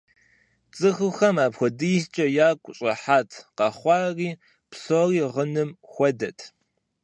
ЦӀыхухэм 0.75 1.35
апхуэдизкӀэ 1.45 2.25
ягу 2.49 2.71
щӀыхьат 2.77 3.29
къэхъуари, 3.57 4.29
псори 4.69 5.21
гъыным 5.33 5.69
хуэдэт. 5.91 6.39